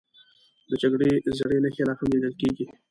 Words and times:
د 0.69 0.71
جګړې 0.81 1.11
زړې 1.37 1.57
نښې 1.63 1.83
لا 1.87 1.93
هم 1.99 2.07
لیدل 2.13 2.33
کېږي. 2.41 2.65